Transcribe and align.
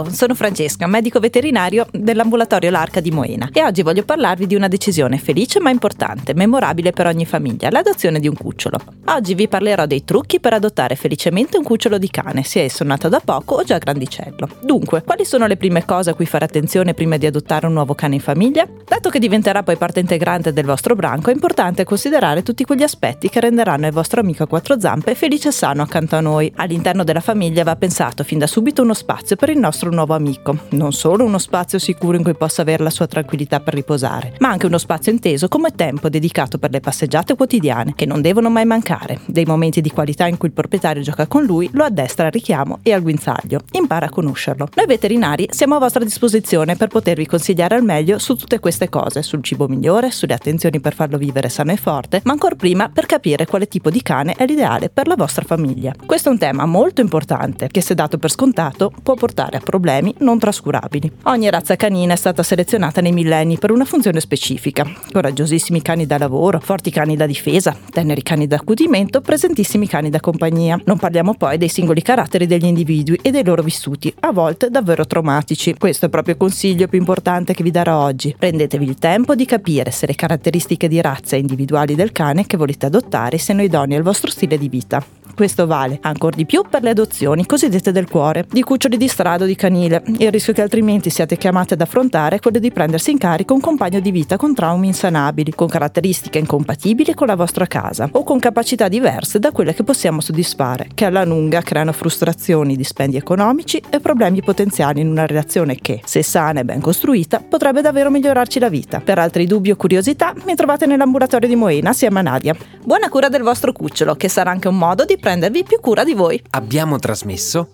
Ciao, 0.00 0.10
sono 0.10 0.34
Francesca, 0.34 0.86
medico 0.86 1.20
veterinario 1.20 1.86
dell'ambulatorio 1.92 2.70
L'Arca 2.70 3.00
di 3.00 3.10
Moena 3.10 3.50
e 3.52 3.62
oggi 3.62 3.82
voglio 3.82 4.02
parlarvi 4.02 4.46
di 4.46 4.54
una 4.54 4.68
decisione 4.68 5.18
felice 5.18 5.60
ma 5.60 5.68
importante, 5.68 6.32
memorabile 6.32 6.92
per 6.92 7.06
ogni 7.06 7.26
famiglia, 7.26 7.70
l'adozione 7.70 8.18
di 8.18 8.26
un 8.26 8.34
cucciolo. 8.34 8.78
Oggi 9.06 9.34
vi 9.34 9.48
parlerò 9.48 9.84
dei 9.84 10.04
trucchi 10.04 10.40
per 10.40 10.54
adottare 10.54 10.94
felicemente 10.94 11.58
un 11.58 11.64
cucciolo 11.64 11.98
di 11.98 12.08
cane, 12.08 12.44
sia 12.44 12.62
esso 12.62 12.82
nato 12.84 13.08
da 13.08 13.20
poco 13.22 13.56
o 13.56 13.62
già 13.62 13.76
grandicello. 13.76 14.48
Dunque, 14.62 15.02
quali 15.02 15.24
sono 15.24 15.46
le 15.46 15.56
prime 15.56 15.84
cose 15.84 16.10
a 16.10 16.14
cui 16.14 16.26
fare 16.26 16.46
attenzione 16.46 16.94
prima 16.94 17.18
di 17.18 17.26
adottare 17.26 17.66
un 17.66 17.74
nuovo 17.74 17.94
cane 17.94 18.14
in 18.14 18.20
famiglia? 18.20 18.66
Dato 18.86 19.10
che 19.10 19.18
diventerà 19.18 19.62
poi 19.62 19.76
parte 19.76 20.00
integrante 20.00 20.52
del 20.52 20.64
vostro 20.64 20.94
branco, 20.94 21.30
è 21.30 21.34
importante 21.34 21.84
considerare 21.84 22.42
tutti 22.42 22.64
quegli 22.64 22.82
aspetti 22.82 23.28
che 23.28 23.40
renderanno 23.40 23.86
il 23.86 23.92
vostro 23.92 24.20
amico 24.20 24.44
a 24.44 24.46
quattro 24.46 24.80
zampe 24.80 25.14
felice 25.14 25.48
e 25.48 25.52
sano 25.52 25.82
accanto 25.82 26.16
a 26.16 26.20
noi. 26.20 26.50
All'interno 26.56 27.04
della 27.04 27.20
famiglia 27.20 27.64
va 27.64 27.76
pensato 27.76 28.24
fin 28.24 28.38
da 28.38 28.46
subito 28.46 28.82
uno 28.82 28.94
spazio 28.94 29.36
per 29.36 29.50
il 29.50 29.58
nostro 29.58 29.89
nuovo 29.90 30.14
amico, 30.14 30.56
non 30.70 30.92
solo 30.92 31.24
uno 31.24 31.38
spazio 31.38 31.78
sicuro 31.78 32.16
in 32.16 32.22
cui 32.22 32.34
possa 32.34 32.62
avere 32.62 32.82
la 32.82 32.90
sua 32.90 33.06
tranquillità 33.06 33.60
per 33.60 33.74
riposare, 33.74 34.34
ma 34.38 34.48
anche 34.48 34.66
uno 34.66 34.78
spazio 34.78 35.12
inteso 35.12 35.48
come 35.48 35.72
tempo 35.74 36.08
dedicato 36.08 36.58
per 36.58 36.70
le 36.70 36.80
passeggiate 36.80 37.34
quotidiane, 37.34 37.94
che 37.94 38.06
non 38.06 38.20
devono 38.20 38.50
mai 38.50 38.64
mancare, 38.64 39.20
dei 39.26 39.44
momenti 39.44 39.80
di 39.80 39.90
qualità 39.90 40.26
in 40.26 40.36
cui 40.36 40.48
il 40.48 40.54
proprietario 40.54 41.02
gioca 41.02 41.26
con 41.26 41.44
lui, 41.44 41.68
lo 41.72 41.84
addestra 41.84 42.26
al 42.26 42.32
richiamo 42.32 42.78
e 42.82 42.92
al 42.92 43.02
guinzaglio, 43.02 43.60
impara 43.72 44.06
a 44.06 44.10
conoscerlo. 44.10 44.68
Noi 44.74 44.86
veterinari 44.86 45.48
siamo 45.50 45.74
a 45.74 45.78
vostra 45.78 46.04
disposizione 46.04 46.76
per 46.76 46.88
potervi 46.88 47.26
consigliare 47.26 47.74
al 47.74 47.82
meglio 47.82 48.18
su 48.18 48.36
tutte 48.36 48.60
queste 48.60 48.88
cose, 48.88 49.22
sul 49.22 49.42
cibo 49.42 49.68
migliore, 49.68 50.10
sulle 50.10 50.34
attenzioni 50.34 50.80
per 50.80 50.94
farlo 50.94 51.18
vivere 51.18 51.48
sano 51.48 51.72
e 51.72 51.76
forte, 51.76 52.20
ma 52.24 52.32
ancora 52.32 52.54
prima 52.54 52.88
per 52.88 53.06
capire 53.06 53.46
quale 53.46 53.66
tipo 53.66 53.90
di 53.90 54.02
cane 54.02 54.34
è 54.34 54.46
l'ideale 54.46 54.88
per 54.90 55.06
la 55.06 55.16
vostra 55.16 55.44
famiglia. 55.44 55.94
Questo 56.06 56.28
è 56.28 56.32
un 56.32 56.38
tema 56.38 56.66
molto 56.66 57.00
importante 57.00 57.68
che 57.68 57.80
se 57.80 57.94
dato 57.94 58.18
per 58.18 58.30
scontato 58.30 58.92
può 59.02 59.14
portare 59.14 59.56
a 59.56 59.60
problemi 59.60 59.79
non 60.18 60.38
trascurabili. 60.38 61.10
Ogni 61.24 61.50
razza 61.50 61.76
canina 61.76 62.14
è 62.14 62.16
stata 62.16 62.42
selezionata 62.42 63.00
nei 63.00 63.12
millenni 63.12 63.58
per 63.58 63.70
una 63.70 63.84
funzione 63.84 64.20
specifica. 64.20 64.84
Coraggiosissimi 65.10 65.82
cani 65.82 66.06
da 66.06 66.18
lavoro, 66.18 66.60
forti 66.60 66.90
cani 66.90 67.16
da 67.16 67.26
difesa, 67.26 67.76
teneri 67.90 68.22
cani 68.22 68.46
da 68.46 68.56
accudimento, 68.56 69.20
presentissimi 69.20 69.86
cani 69.86 70.10
da 70.10 70.20
compagnia. 70.20 70.80
Non 70.84 70.98
parliamo 70.98 71.34
poi 71.34 71.58
dei 71.58 71.68
singoli 71.68 72.02
caratteri 72.02 72.46
degli 72.46 72.66
individui 72.66 73.18
e 73.22 73.30
dei 73.30 73.44
loro 73.44 73.62
vissuti, 73.62 74.12
a 74.20 74.32
volte 74.32 74.70
davvero 74.70 75.06
traumatici. 75.06 75.74
Questo 75.74 76.06
è 76.06 76.08
proprio 76.08 76.34
il 76.34 76.40
consiglio 76.40 76.86
più 76.86 76.98
importante 76.98 77.54
che 77.54 77.62
vi 77.62 77.70
darò 77.70 78.02
oggi. 78.02 78.34
Prendetevi 78.38 78.84
il 78.84 78.96
tempo 78.96 79.34
di 79.34 79.44
capire 79.44 79.90
se 79.90 80.06
le 80.06 80.14
caratteristiche 80.14 80.88
di 80.88 81.00
razza 81.00 81.36
individuali 81.36 81.94
del 81.94 82.12
cane 82.12 82.46
che 82.46 82.56
volete 82.56 82.86
adottare 82.86 83.38
siano 83.38 83.62
idonee 83.62 83.96
al 83.96 84.02
vostro 84.02 84.30
stile 84.30 84.58
di 84.58 84.68
vita. 84.68 85.02
Questo 85.34 85.66
vale 85.66 85.98
ancora 86.02 86.36
di 86.36 86.44
più 86.44 86.64
per 86.68 86.82
le 86.82 86.90
adozioni 86.90 87.46
cosiddette 87.46 87.92
del 87.92 88.08
cuore, 88.08 88.44
di 88.50 88.62
cuccioli 88.62 88.98
di 88.98 89.08
strada 89.08 89.44
o 89.44 89.46
di 89.46 89.54
canile. 89.70 90.02
Il 90.18 90.32
rischio 90.32 90.52
che 90.52 90.62
altrimenti 90.62 91.10
siate 91.10 91.36
chiamati 91.36 91.74
ad 91.74 91.80
affrontare 91.80 92.36
è 92.36 92.40
quello 92.40 92.58
di 92.58 92.72
prendersi 92.72 93.12
in 93.12 93.18
carico 93.18 93.54
un 93.54 93.60
compagno 93.60 94.00
di 94.00 94.10
vita 94.10 94.36
con 94.36 94.54
traumi 94.54 94.88
insanabili, 94.88 95.52
con 95.54 95.68
caratteristiche 95.68 96.38
incompatibili 96.38 97.14
con 97.14 97.28
la 97.28 97.36
vostra 97.36 97.66
casa 97.66 98.08
o 98.10 98.24
con 98.24 98.40
capacità 98.40 98.88
diverse 98.88 99.38
da 99.38 99.52
quelle 99.52 99.72
che 99.72 99.84
possiamo 99.84 100.20
soddisfare, 100.20 100.88
che 100.92 101.04
alla 101.04 101.24
lunga 101.24 101.62
creano 101.62 101.92
frustrazioni, 101.92 102.76
dispendi 102.76 103.16
economici 103.16 103.80
e 103.88 104.00
problemi 104.00 104.42
potenziali 104.42 105.00
in 105.00 105.08
una 105.08 105.26
relazione 105.26 105.76
che, 105.76 106.00
se 106.04 106.22
sana 106.22 106.60
e 106.60 106.64
ben 106.64 106.80
costruita, 106.80 107.40
potrebbe 107.40 107.80
davvero 107.80 108.10
migliorarci 108.10 108.58
la 108.58 108.68
vita. 108.68 109.00
Per 109.00 109.18
altri 109.18 109.46
dubbi 109.46 109.70
o 109.70 109.76
curiosità, 109.76 110.34
mi 110.46 110.54
trovate 110.54 110.86
nell'ambulatorio 110.86 111.48
di 111.48 111.56
Moena 111.56 111.90
assieme 111.90 112.18
a 112.18 112.22
Nadia. 112.22 112.56
Buona 112.82 113.08
cura 113.08 113.28
del 113.28 113.42
vostro 113.42 113.72
cucciolo, 113.72 114.16
che 114.16 114.28
sarà 114.28 114.50
anche 114.50 114.68
un 114.68 114.76
modo 114.76 115.04
di 115.04 115.16
prendervi 115.16 115.62
più 115.62 115.78
cura 115.80 116.02
di 116.02 116.14
voi. 116.14 116.42
Abbiamo 116.50 116.98
trasmesso 116.98 117.70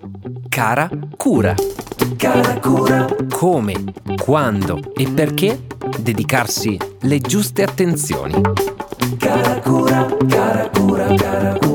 Cara 0.49 0.89
Cura. 1.17 1.55
Cara 2.15 2.59
cura, 2.61 3.07
Come, 3.31 3.75
quando 4.23 4.93
e 4.97 5.09
perché 5.09 5.59
dedicarsi 5.99 6.79
le 7.01 7.19
giuste 7.21 7.63
attenzioni. 7.63 8.41
cara 9.19 9.61
cura, 9.61 10.07
cara 10.29 10.71
cura, 10.71 11.15
cara 11.15 11.53
cura. 11.59 11.66